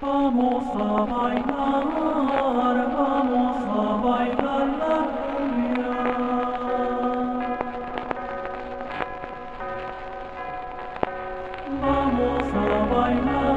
Vamos 0.00 0.64
a 0.74 1.04
bailar, 1.04 1.84
vamos 2.96 3.56
a 3.64 3.96
bailar 4.04 4.66
la 4.80 4.96
cumbia. 5.24 5.92
Vamos 11.80 12.48
a 12.54 12.94
bailar. 12.94 13.53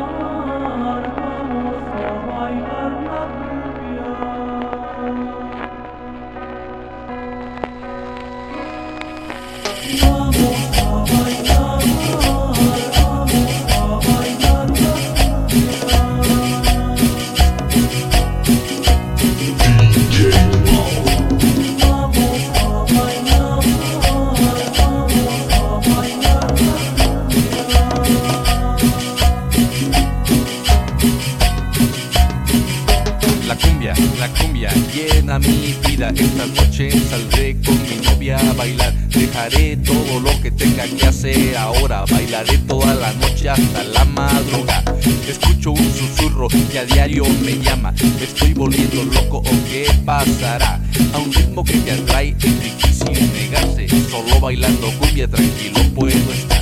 Cumbia, 33.57 33.93
la 34.19 34.27
cumbia 34.29 34.69
llena 34.93 35.39
mi 35.39 35.75
vida. 35.85 36.09
Esta 36.15 36.45
noche 36.45 36.91
saldré 37.09 37.55
con 37.65 37.81
mi 37.83 37.95
novia 38.05 38.37
a 38.37 38.53
bailar. 38.53 38.93
Dejaré 39.09 39.77
todo 39.77 40.19
lo 40.19 40.41
que 40.41 40.51
tenga 40.51 40.85
que 40.85 41.05
hacer 41.05 41.57
ahora. 41.57 42.05
Bailaré 42.09 42.57
toda 42.59 42.93
la 42.95 43.11
noche 43.13 43.49
hasta 43.49 43.83
la 43.83 44.05
madrugada. 44.05 44.95
Escucho 45.27 45.71
un 45.71 45.93
susurro 45.93 46.47
que 46.71 46.79
a 46.79 46.85
diario 46.85 47.25
me 47.43 47.57
llama. 47.59 47.93
Estoy 48.21 48.53
volviendo 48.53 49.03
loco 49.03 49.37
o 49.37 49.69
qué 49.69 49.87
pasará. 50.05 50.79
A 51.13 51.17
un 51.17 51.33
ritmo 51.33 51.63
que 51.63 51.77
te 51.77 51.91
atrae 51.91 52.35
es 52.39 52.63
difícil 52.63 53.33
negarse. 53.33 53.87
Solo 54.09 54.39
bailando 54.39 54.91
cumbia 54.99 55.27
tranquilo 55.27 55.81
puedo 55.93 56.31
estar. 56.33 56.56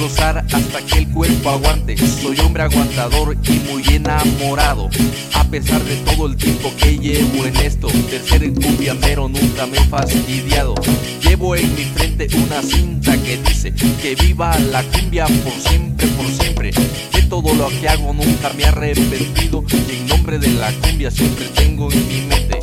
Gozar 0.00 0.38
hasta 0.38 0.82
que 0.86 0.98
el 0.98 1.08
cuerpo 1.08 1.50
aguante. 1.50 1.96
Soy 1.96 2.38
hombre 2.40 2.62
aguantador 2.62 3.36
y 3.44 3.52
muy 3.70 3.82
enamorado. 3.94 4.88
A 5.34 5.44
pesar 5.44 5.82
de 5.84 5.96
todo 5.96 6.26
el 6.26 6.36
tiempo 6.36 6.72
que 6.78 6.98
llevo 6.98 7.44
en 7.44 7.56
esto, 7.56 7.88
de 7.88 8.18
ser 8.20 8.52
cumbiamero 8.54 9.28
nunca 9.28 9.66
me 9.66 9.76
he 9.76 9.84
fastidiado. 9.84 10.74
Llevo 11.22 11.54
en 11.54 11.74
mi 11.74 11.84
frente 11.84 12.28
una 12.36 12.62
cinta 12.62 13.16
que 13.22 13.36
dice 13.38 13.72
que 13.74 14.14
viva 14.14 14.58
la 14.58 14.82
cumbia 14.84 15.26
por 15.26 15.52
siempre, 15.52 16.06
por 16.08 16.26
siempre. 16.26 16.70
De 16.70 17.22
todo 17.28 17.52
lo 17.54 17.68
que 17.68 17.88
hago 17.88 18.14
nunca 18.14 18.50
me 18.56 18.62
he 18.62 18.66
arrepentido. 18.66 19.64
Y 19.70 19.96
en 19.96 20.06
nombre 20.06 20.38
de 20.38 20.48
la 20.48 20.72
cumbia 20.72 21.10
siempre 21.10 21.44
tengo 21.54 21.92
en 21.92 22.08
mi 22.08 22.20
mente. 22.22 22.58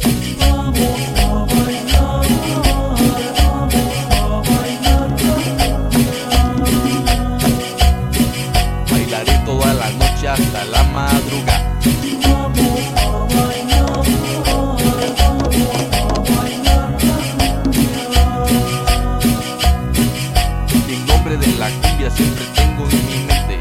Nombre 21.17 21.37
de 21.37 21.57
la 21.57 21.69
cumbia 21.69 22.09
siempre 22.11 22.45
tengo 22.55 22.87
en 22.89 23.05
mi 23.07 23.17
mente. 23.25 23.59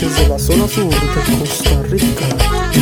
Desde 0.00 0.28
la 0.28 0.38
zona 0.38 0.68
sur 0.68 0.88
de 0.88 1.38
Costa 1.38 1.82
Rica. 1.90 2.77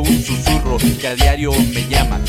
Un 0.00 0.22
susurro 0.22 0.76
que 1.00 1.08
a 1.08 1.14
diario 1.14 1.52
me 1.72 1.88
llama. 1.88 2.20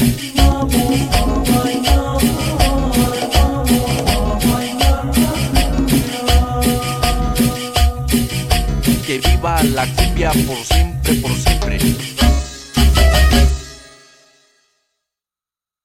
Que 9.06 9.20
viva 9.20 9.62
la 9.64 9.86
cumbia 9.86 10.32
por 10.32 10.58
siempre, 10.64 11.14
por 11.16 11.32
siempre. 11.36 11.80